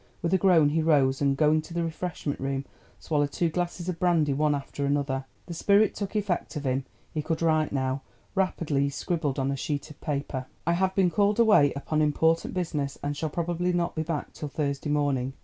With 0.23 0.33
a 0.33 0.37
groan 0.39 0.69
he 0.69 0.81
rose, 0.81 1.21
and 1.21 1.37
going 1.37 1.61
to 1.61 1.75
the 1.75 1.83
refreshment 1.83 2.39
room 2.39 2.65
swallowed 2.97 3.31
two 3.31 3.49
glasses 3.49 3.87
of 3.87 3.99
brandy 3.99 4.33
one 4.33 4.55
after 4.55 4.83
another. 4.83 5.25
The 5.45 5.53
spirit 5.53 5.93
took 5.93 6.15
effect 6.15 6.57
on 6.57 6.63
him; 6.63 6.85
he 7.13 7.21
could 7.21 7.39
write 7.43 7.71
now. 7.71 8.01
Rapidly 8.33 8.81
he 8.81 8.89
scribbled 8.89 9.37
on 9.37 9.51
a 9.51 9.55
sheet 9.55 9.91
of 9.91 10.01
paper: 10.01 10.47
"I 10.65 10.73
have 10.73 10.95
been 10.95 11.11
called 11.11 11.39
away 11.39 11.71
upon 11.75 12.01
important 12.01 12.55
business 12.55 12.97
and 13.03 13.15
shall 13.15 13.29
probably 13.29 13.73
not 13.73 13.93
be 13.93 14.01
back 14.01 14.33
till 14.33 14.49
Thursday 14.49 14.89
morning. 14.89 15.33